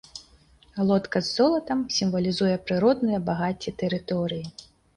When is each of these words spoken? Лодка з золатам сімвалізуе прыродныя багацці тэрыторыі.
Лодка 0.91 1.21
з 1.27 1.35
золатам 1.41 1.85
сімвалізуе 1.97 2.55
прыродныя 2.65 3.23
багацці 3.31 3.77
тэрыторыі. 3.87 4.45